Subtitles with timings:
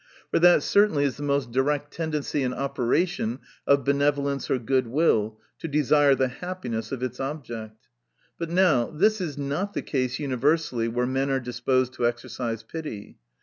[0.31, 5.39] For that certainly is the most direct tendency and operation of benevolence or good will,
[5.59, 7.87] to desire the happiness of its object.
[8.39, 13.19] But now this is not the case universally, where men are disposed to exercise pity.